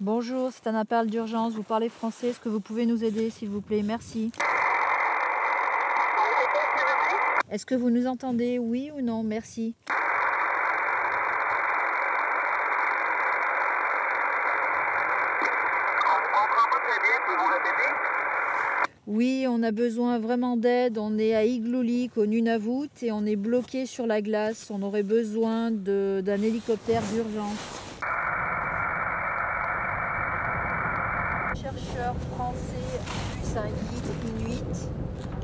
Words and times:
Bonjour, 0.00 0.50
c'est 0.52 0.66
un 0.66 0.74
appel 0.74 1.08
d'urgence. 1.08 1.54
Vous 1.54 1.62
parlez 1.62 1.88
français. 1.88 2.28
Est-ce 2.28 2.40
que 2.40 2.48
vous 2.48 2.60
pouvez 2.60 2.84
nous 2.84 3.04
aider, 3.04 3.30
s'il 3.30 3.48
vous 3.48 3.62
plaît? 3.62 3.82
Merci. 3.82 4.32
Est-ce 7.50 7.64
que 7.64 7.74
vous 7.74 7.90
nous 7.90 8.06
entendez? 8.06 8.58
Oui 8.58 8.90
ou 8.94 9.00
non? 9.00 9.22
Merci. 9.22 9.74
Oui, 19.06 19.44
on 19.46 19.62
a 19.62 19.70
besoin 19.70 20.18
vraiment 20.18 20.56
d'aide. 20.56 20.96
On 20.96 21.18
est 21.18 21.34
à 21.34 21.44
Igloolik, 21.44 22.16
au 22.16 22.24
Nunavut, 22.24 22.88
et 23.02 23.12
on 23.12 23.26
est 23.26 23.36
bloqué 23.36 23.84
sur 23.84 24.06
la 24.06 24.22
glace. 24.22 24.70
On 24.74 24.82
aurait 24.82 25.02
besoin 25.02 25.70
d'un 25.70 26.40
hélicoptère 26.42 27.02
d'urgence. 27.12 27.82
Chercheur 31.54 32.14
français 32.34 32.98
plus 33.42 33.58
un 33.58 33.66
guide 33.66 34.40
inuit. 34.40 34.88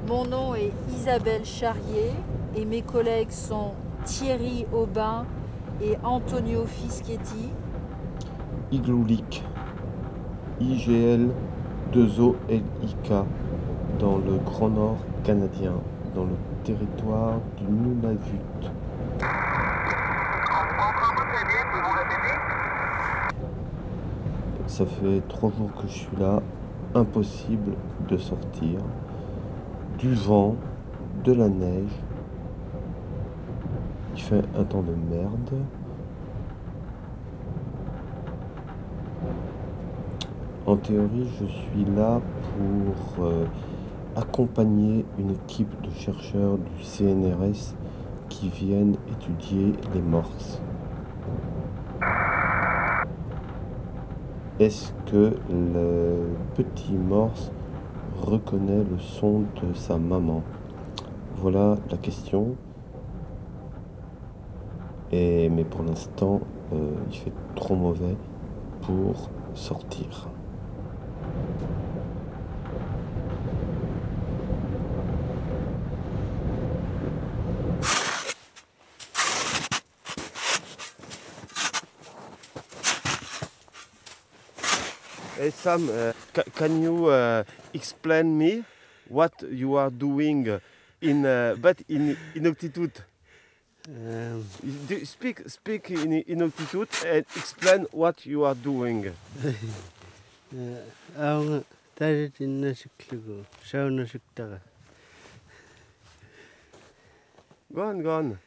Mon 0.08 0.24
nom 0.24 0.54
est 0.54 0.72
Isabelle 0.96 1.44
Charrier 1.44 2.12
et 2.56 2.64
mes 2.64 2.80
collègues 2.80 3.30
sont 3.30 3.72
Thierry 4.06 4.64
Aubin 4.72 5.26
et 5.82 5.98
Antonio 6.02 6.64
Fischetti. 6.64 7.50
Igloolik, 8.72 9.44
IGL 10.60 11.28
2OLIK, 11.92 13.24
dans 14.00 14.16
le 14.16 14.38
Grand 14.38 14.70
Nord 14.70 14.96
canadien, 15.24 15.74
dans 16.14 16.24
le 16.24 16.34
territoire 16.64 17.38
du 17.58 17.64
Nunavut. 17.64 18.40
Ça 24.66 24.86
fait 24.86 25.20
trois 25.28 25.50
jours 25.50 25.70
que 25.74 25.86
je 25.86 25.92
suis 25.92 26.16
là, 26.18 26.40
impossible 26.94 27.72
de 28.08 28.16
sortir. 28.16 28.78
Du 29.98 30.14
vent, 30.14 30.56
de 31.24 31.34
la 31.34 31.48
neige. 31.48 31.92
Il 34.14 34.22
fait 34.22 34.42
un 34.56 34.64
temps 34.64 34.82
de 34.82 34.94
merde. 35.14 35.62
En 40.66 40.76
théorie, 40.76 41.28
je 41.38 41.46
suis 41.46 41.84
là 41.96 42.20
pour 42.56 43.24
euh, 43.24 43.44
accompagner 44.16 45.04
une 45.18 45.30
équipe 45.30 45.80
de 45.82 45.90
chercheurs 45.90 46.58
du 46.58 46.82
CNRS 46.82 47.74
qui 48.28 48.48
viennent 48.48 48.96
étudier 49.10 49.72
les 49.94 50.02
morses. 50.02 50.60
Est-ce 54.58 54.92
que 55.06 55.34
le 55.50 56.36
petit 56.54 56.92
morse 56.92 57.50
reconnaît 58.22 58.84
le 58.84 58.98
son 58.98 59.40
de 59.40 59.74
sa 59.74 59.96
maman? 59.96 60.42
Voilà 61.36 61.76
la 61.90 61.96
question. 61.96 62.56
Et, 65.12 65.48
mais 65.48 65.64
pour 65.64 65.82
l'instant, 65.82 66.40
euh, 66.72 66.92
il 67.10 67.16
fait 67.16 67.32
trop 67.54 67.74
mauvais 67.74 68.16
pour 68.82 69.30
sortir. 69.54 70.28
Sam, 85.60 85.90
uh, 85.90 86.12
ca 86.32 86.42
can 86.56 86.82
you 86.82 87.06
uh, 87.06 87.44
explain 87.74 88.38
me 88.38 88.64
what 89.08 89.32
you 89.42 89.76
are 89.76 89.90
doing 89.90 90.60
in 91.02 91.26
uh, 91.26 91.54
but 91.60 91.82
in 91.88 92.16
in 92.34 92.46
altitude? 92.46 93.04
Um, 93.88 94.44
speak 95.04 95.48
speak 95.48 95.90
in, 95.90 96.12
in 96.12 96.40
altitude 96.42 96.88
and 97.04 97.26
explain 97.36 97.86
what 97.92 98.24
you 98.24 98.44
are 98.44 98.54
doing. 98.54 99.12
Go 107.72 107.82
on, 107.82 108.02
go 108.02 108.16
on. 108.16 108.38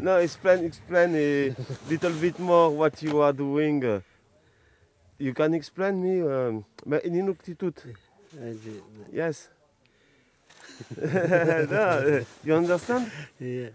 no, 0.00 0.16
explain, 0.18 0.64
explain 0.64 1.14
a 1.14 1.54
little 1.90 2.12
bit 2.12 2.38
more 2.38 2.70
what 2.70 3.02
you 3.02 3.20
are 3.20 3.32
doing. 3.32 4.02
You 5.18 5.32
can 5.32 5.54
explain 5.54 6.02
me 6.02 6.20
um, 6.22 6.64
ما 6.86 7.00
inuktitut. 7.04 7.84
Yes. 9.12 9.48
no, 11.70 12.24
you 12.44 12.54
understand? 12.54 13.10
Yeah. 13.40 13.70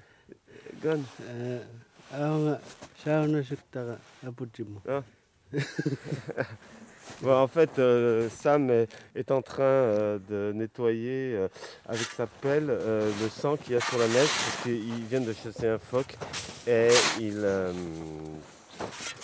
Good. 0.81 1.03
Aonga 2.13 2.59
shauna 3.03 3.43
shuktara 3.43 3.97
aputimu. 4.25 4.81
Bon, 7.21 7.35
en 7.35 7.47
fait, 7.47 7.77
euh, 7.77 8.29
Sam 8.29 8.71
est, 9.15 9.31
en 9.31 9.41
train 9.43 9.63
euh, 9.63 10.19
de 10.27 10.53
nettoyer 10.53 11.35
euh, 11.35 11.47
avec 11.87 12.07
sa 12.17 12.25
pelle 12.25 12.67
le 12.67 13.29
sang 13.29 13.57
qu'il 13.57 13.73
y 13.73 13.75
a 13.75 13.81
sur 13.81 13.99
la 13.99 14.07
neige 14.07 14.27
parce 14.27 14.63
qu'il 14.63 15.05
vient 15.09 15.21
de 15.21 15.33
chasser 15.33 15.67
un 15.67 15.77
phoque 15.77 16.15
et 16.65 16.89
il 17.19 17.45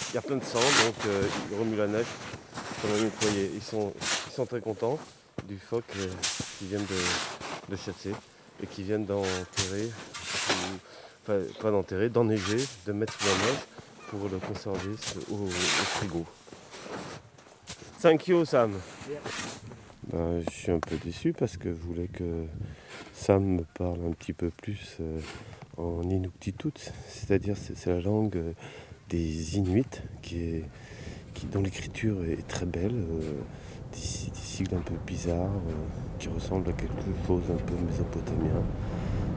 il 0.09 0.15
y 0.15 0.17
a 0.17 0.21
plein 0.21 0.37
de 0.37 0.43
sang 0.43 0.59
donc 0.59 0.95
euh, 1.05 1.23
il 1.51 1.57
remue 1.57 1.75
la 1.75 1.87
neige 1.87 2.05
pour 2.81 2.89
la 2.89 3.01
nettoyer. 3.01 3.51
Ils 3.53 3.63
sont, 3.63 3.93
ils 4.27 4.33
sont 4.33 4.45
très 4.45 4.61
contents 4.61 4.99
du 5.47 5.57
phoque 5.57 5.85
euh, 5.97 6.07
qu'ils 6.57 6.67
viennent 6.67 6.85
de, 6.85 7.71
de 7.71 7.75
chasser 7.75 8.13
et 8.61 8.67
qui 8.67 8.83
viennent 8.83 9.05
d'enterrer, 9.05 9.89
enfin 11.23 11.39
pas 11.61 11.71
d'enterrer, 11.71 12.09
d'enneiger, 12.09 12.63
de 12.85 12.91
mettre 12.91 13.13
sous 13.13 13.27
la 13.27 13.33
neige 13.33 13.59
pour 14.09 14.29
le 14.29 14.37
conserver 14.39 14.95
au, 15.31 15.47
frigo. 15.47 16.25
Thank 18.01 18.27
you, 18.27 18.45
Sam. 18.45 18.73
Ben, 20.11 20.41
je 20.49 20.55
suis 20.55 20.71
un 20.71 20.79
peu 20.79 20.95
déçu 21.03 21.33
parce 21.33 21.57
que 21.57 21.69
je 21.69 21.79
voulais 21.79 22.07
que 22.07 22.45
Sam 23.13 23.43
me 23.43 23.63
parle 23.73 23.99
un 24.07 24.11
petit 24.11 24.33
peu 24.33 24.49
plus 24.49 24.97
euh, 25.01 25.19
en 25.77 26.03
Inuktitut, 26.03 26.71
c'est-à-dire 27.09 27.55
c'est 27.57 27.75
c'est 27.75 27.89
la 27.89 27.99
langue 27.99 28.37
euh, 28.37 28.53
des 29.09 29.57
Inuits 29.57 30.01
qui 30.21 30.39
est, 30.39 30.63
qui, 31.33 31.45
dont 31.47 31.61
l'écriture 31.61 32.23
est 32.25 32.47
très 32.47 32.65
belle, 32.65 32.95
euh, 32.95 33.41
des, 33.91 33.97
des 34.31 34.39
sigles 34.41 34.75
un 34.75 34.81
peu 34.81 34.95
bizarres 35.05 35.45
euh, 35.45 35.73
qui 36.19 36.27
ressemblent 36.29 36.69
à 36.69 36.73
quelque 36.73 36.93
chose 37.25 37.43
un 37.49 37.63
peu 37.63 37.73
mésopotamien. 37.89 38.61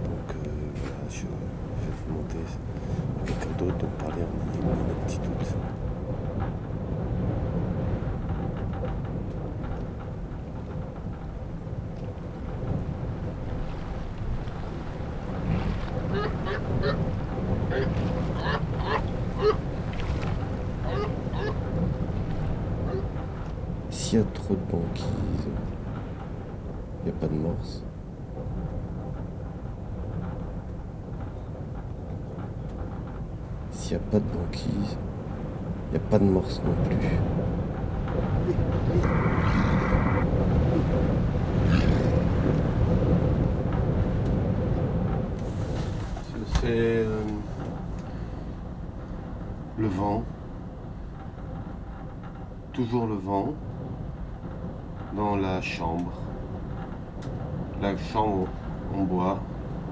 Donc 0.05 0.31
euh, 0.31 0.51
voilà, 0.75 0.97
je 1.11 1.23
vais 1.23 2.09
demander 2.09 2.45
à 3.23 3.27
quelqu'un 3.27 3.59
d'autre 3.59 3.79
de 3.79 4.03
parler 4.03 4.23
en 4.23 5.09
Inuktitut. 5.09 5.80
S'il 24.11 24.19
y 24.19 24.23
a 24.23 24.25
trop 24.25 24.55
de 24.55 24.73
banquise, 24.73 25.07
il 26.99 27.05
n'y 27.05 27.11
a 27.11 27.21
pas 27.21 27.29
de 27.29 27.33
morse. 27.33 27.85
S'il 33.71 33.97
n'y 33.97 34.03
a 34.03 34.07
pas 34.11 34.19
de 34.19 34.25
banquise, 34.25 34.97
il 35.87 35.91
n'y 35.93 35.97
a 35.97 36.01
pas 36.11 36.19
de 36.19 36.25
morse 36.25 36.61
non 36.65 36.75
plus. 36.89 37.09
C'est 46.55 46.65
euh, 46.65 47.23
le 49.79 49.87
vent, 49.87 50.25
toujours 52.73 53.07
le 53.07 53.15
vent 53.15 53.55
dans 55.15 55.37
la 55.37 55.61
chambre. 55.61 56.13
La 57.81 57.97
chambre 57.97 58.47
en 58.95 59.03
bois, 59.03 59.39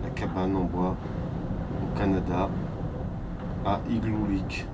la 0.02 0.10
cabane 0.10 0.54
en 0.56 0.64
bois 0.64 0.94
au 1.82 1.98
Canada, 1.98 2.48
à 3.64 3.80
Igloolik, 3.88 4.66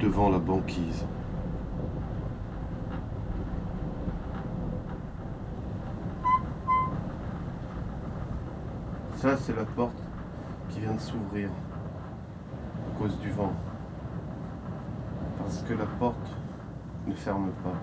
devant 0.00 0.30
la 0.30 0.38
banquise. 0.38 1.04
Ça, 9.16 9.36
c'est 9.36 9.56
la 9.56 9.64
porte 9.64 9.96
qui 10.68 10.80
vient 10.80 10.94
de 10.94 11.00
s'ouvrir 11.00 11.48
à 11.48 12.98
cause 12.98 13.18
du 13.18 13.30
vent. 13.30 13.52
Parce 15.38 15.62
que 15.62 15.74
la 15.74 15.86
porte 15.98 16.36
ne 17.06 17.14
ferme 17.14 17.50
pas. 17.62 17.74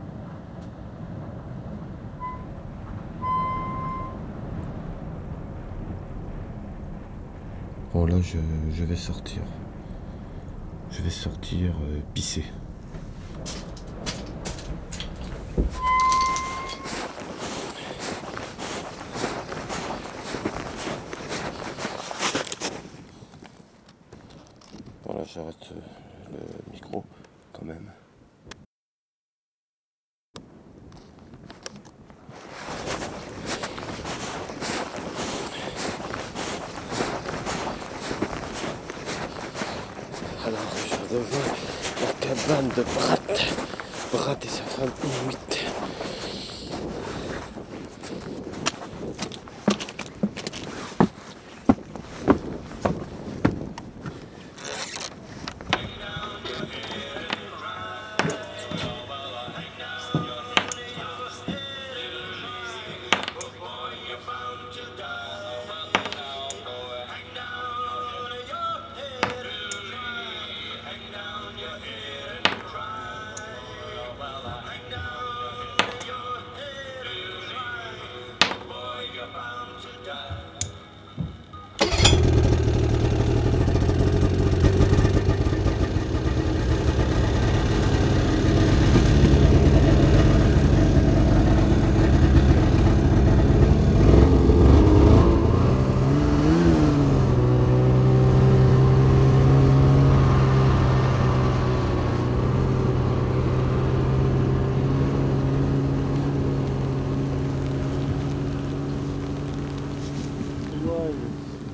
Bon 7.93 8.05
là 8.05 8.19
je, 8.21 8.37
je 8.71 8.83
vais 8.83 8.95
sortir. 8.95 9.41
Je 10.91 11.01
vais 11.01 11.09
sortir 11.09 11.75
euh, 11.83 11.99
pisser. 12.13 12.45
Voilà, 25.05 25.23
j'arrête 25.25 25.55
euh, 25.71 25.79
le 26.31 26.71
micro 26.73 27.03
la 41.31 42.13
cabane 42.19 42.69
de 42.75 42.83
Brat. 42.83 43.17
Brat 44.11 44.37
et 44.43 44.47
sa 44.47 44.63
femme 44.63 44.91
Inuit. 45.03 45.65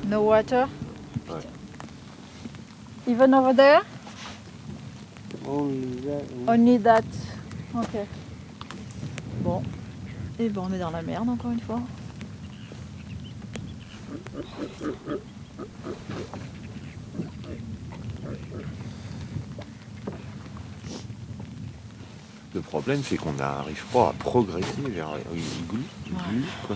No 0.10 0.24
water? 0.24 0.68
Even 3.06 3.34
over 3.36 3.54
there? 3.54 3.82
Only 5.46 6.02
that. 6.02 6.24
Only 6.48 6.78
that. 6.80 7.06
Ok. 7.76 8.08
Bon. 9.44 9.62
Et 10.40 10.50
bon, 10.50 10.66
on 10.68 10.74
est 10.74 10.80
dans 10.80 10.90
la 10.90 11.04
merde 11.04 11.30
encore 11.30 11.52
une 11.52 11.60
fois. 11.60 11.80
Le 22.56 22.62
problème, 22.62 23.02
c'est 23.04 23.18
qu'on 23.18 23.34
n'arrive 23.34 23.86
pas 23.94 24.10
à 24.10 24.14
progresser 24.14 24.82
vers 24.88 25.12
igloo, 25.32 25.84
quoi. 26.66 26.76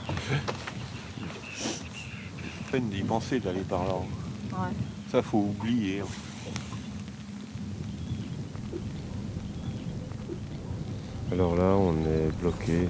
Peine 2.73 2.89
d'y 2.89 3.03
penser 3.03 3.39
d'aller 3.39 3.59
par 3.59 3.83
là. 3.83 3.93
Ouais. 3.93 4.73
Ça, 5.11 5.21
faut 5.21 5.37
oublier. 5.55 5.99
hein. 5.99 6.05
Alors 11.31 11.55
là, 11.55 11.75
on 11.77 11.93
est 11.93 12.31
bloqué. 12.41 12.89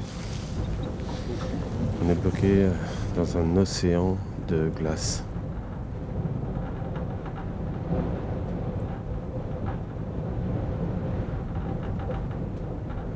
On 2.01 2.09
est 2.09 2.15
bloqué 2.15 2.69
dans 3.17 3.37
un 3.37 3.57
océan 3.57 4.15
de 4.47 4.71
glace. 4.73 5.25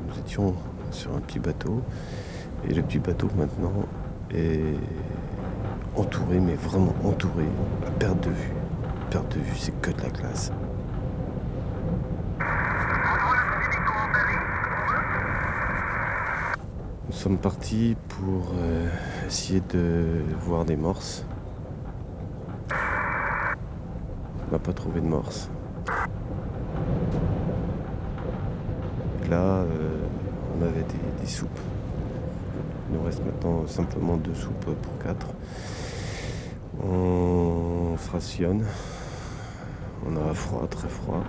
Nous 0.09 0.19
étions 0.19 0.53
sur 0.91 1.15
un 1.15 1.21
petit 1.21 1.39
bateau 1.39 1.81
et 2.69 2.73
le 2.73 2.81
petit 2.81 2.99
bateau 2.99 3.29
maintenant 3.37 3.71
est 4.31 4.75
entouré, 5.97 6.39
mais 6.39 6.55
vraiment 6.55 6.93
entouré, 7.03 7.45
à 7.85 7.91
perte 7.91 8.23
de 8.23 8.29
vue. 8.29 8.53
Perte 9.09 9.35
de 9.35 9.41
vue, 9.41 9.55
c'est 9.57 9.81
que 9.81 9.91
de 9.91 10.01
la 10.01 10.09
glace. 10.09 10.51
Nous 17.07 17.13
sommes 17.13 17.37
partis 17.37 17.95
pour 18.09 18.51
euh, 18.55 18.87
essayer 19.25 19.61
de 19.73 20.21
voir 20.41 20.65
des 20.65 20.75
morses. 20.75 21.25
On 24.47 24.51
n'a 24.51 24.59
pas 24.59 24.73
trouvé 24.73 25.01
de 25.01 25.07
morses. 25.07 25.49
Et 29.25 29.29
là, 29.29 29.37
euh, 29.37 29.97
on 30.57 30.63
avait 30.63 30.85
des 31.21 31.27
soupes. 31.27 31.59
Il 32.89 32.97
nous 32.97 33.03
reste 33.03 33.21
maintenant 33.25 33.67
simplement 33.67 34.15
deux 34.17 34.35
soupes 34.35 34.65
pour 34.65 34.97
quatre. 35.03 35.27
On 36.83 37.95
se 37.97 38.11
rationne. 38.11 38.63
On 40.05 40.15
a 40.29 40.33
froid, 40.33 40.67
très 40.69 40.87
froid. 40.87 41.23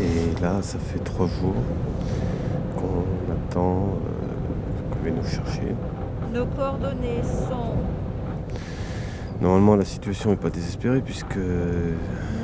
Et 0.00 0.40
là, 0.40 0.62
ça 0.62 0.78
fait 0.78 0.98
trois 1.00 1.26
jours 1.26 1.54
qu'on 2.76 3.32
attend 3.32 3.84
euh, 3.84 4.90
qu'on 4.90 5.02
vienne 5.02 5.16
nous 5.16 5.28
chercher. 5.28 5.74
Nos 6.32 6.46
coordonnées 6.46 7.22
sont 7.22 7.76
Normalement, 9.40 9.74
la 9.76 9.86
situation 9.86 10.30
n'est 10.30 10.36
pas 10.36 10.50
désespérée 10.50 11.00
puisque 11.00 11.36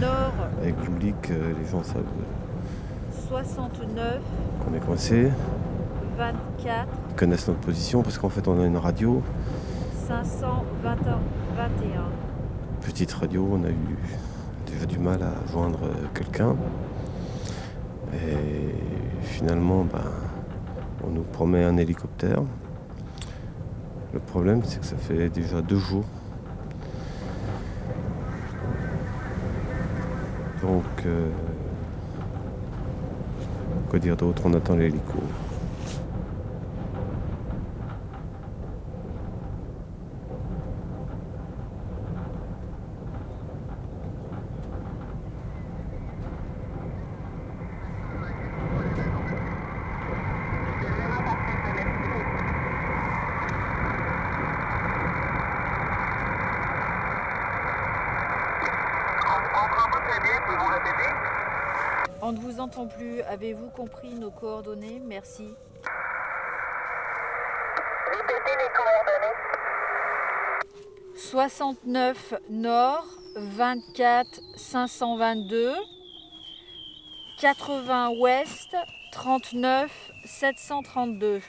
nord 0.01 0.33
avec 0.63 0.75
euh, 1.31 1.53
les 1.61 1.71
gens 1.71 1.83
savent 1.83 1.99
euh, 1.99 3.29
69 3.29 4.19
qu'on 4.65 4.75
est 4.75 4.81
coincé. 4.81 5.29
24 6.17 6.87
Ils 7.11 7.17
connaissent 7.17 7.49
notre 7.49 7.61
position 7.61 8.03
parce 8.03 8.19
qu'en 8.19 8.29
fait, 8.29 8.47
on 8.49 8.61
a 8.61 8.65
une 8.65 8.77
radio, 8.77 9.23
521. 10.07 12.05
petite 12.81 13.13
radio. 13.13 13.49
On 13.53 13.65
a 13.65 13.71
eu 13.71 13.99
déjà 14.67 14.87
du 14.87 14.99
mal 14.99 15.21
à 15.23 15.33
joindre 15.51 15.81
quelqu'un. 16.15 16.57
Et 18.15 18.75
finalement, 19.23 19.85
ben, 19.85 20.01
on 21.05 21.11
nous 21.11 21.23
promet 21.23 21.65
un 21.65 21.77
hélicoptère. 21.77 22.43
Le 24.15 24.21
problème, 24.21 24.63
c'est 24.65 24.81
que 24.81 24.87
ça 24.87 24.97
fait 24.97 25.29
déjà 25.29 25.61
deux 25.61 25.79
jours. 25.79 26.05
Donc, 30.63 30.85
euh, 31.05 31.29
quoi 33.91 33.99
dire 33.99 34.17
d'autre? 34.17 34.43
On 34.47 34.55
attend 34.55 34.77
l'hélico. 34.77 35.19
On 62.29 62.33
ne 62.33 62.41
vous 62.41 62.59
entend 62.59 62.89
plus. 62.89 63.21
Avez-vous 63.23 63.69
compris 63.69 64.13
nos 64.15 64.33
coordonnées? 64.33 65.01
Merci. 65.05 65.55
Répétez 68.11 68.57
les 68.59 68.69
coordonnées. 68.75 69.37
69 71.15 72.35
Nord, 72.51 73.07
24 73.37 74.41
522. 74.57 75.75
80 77.41 78.09
Ouest, 78.19 78.77
39 79.13 80.11
732. 80.25 81.41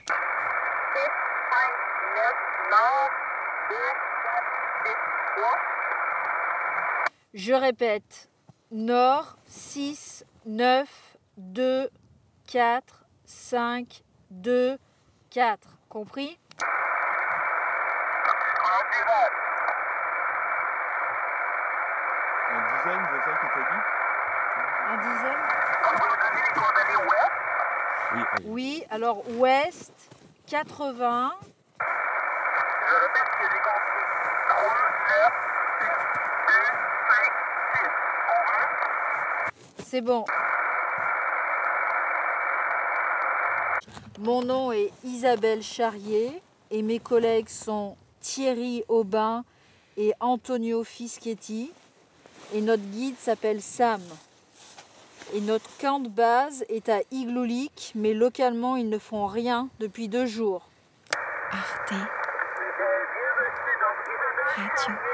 Je 7.34 7.54
répète, 7.54 8.30
Nord 8.70 9.38
6 9.48 10.26
9 10.48 10.88
2 11.36 11.90
4 12.48 13.06
5 13.26 14.02
2 14.32 14.78
4. 15.30 15.78
Compris? 15.90 16.40
En 22.50 22.62
dizaine, 22.64 23.04
c'est 23.12 23.22
ça 23.24 23.36
que 23.36 23.48
tu 23.52 23.60
as 23.60 23.68
dit? 23.70 23.82
Un 24.88 24.98
allez. 25.26 25.48
Oui, 28.46 28.86
alors 28.90 29.30
Ouest 29.38 29.92
80. 30.46 31.34
C'est 39.90 40.02
bon. 40.02 40.26
Mon 44.20 44.42
nom 44.42 44.74
est 44.74 44.92
Isabelle 45.06 45.64
Charrier 45.64 46.42
et 46.72 46.82
mes 46.82 47.00
collègues 47.00 47.48
sont 47.48 47.96
Thierry 48.20 48.84
Aubin 48.90 49.46
et 49.96 50.12
Antonio 50.20 50.84
Fischetti. 50.84 51.72
Et 52.54 52.60
notre 52.60 52.84
guide 52.84 53.16
s'appelle 53.18 53.62
Sam. 53.62 54.02
Et 55.34 55.40
notre 55.40 55.70
camp 55.78 56.02
de 56.02 56.10
base 56.10 56.66
est 56.68 56.90
à 56.90 57.00
Igloolik, 57.12 57.94
mais 57.96 58.14
localement 58.14 58.76
ils 58.76 58.90
ne 58.90 59.00
font 59.00 59.26
rien 59.26 59.70
depuis 59.80 60.10
deux 60.10 60.26
jours. 60.26 60.68
Arte. 61.50 61.94
Radio. 64.54 65.07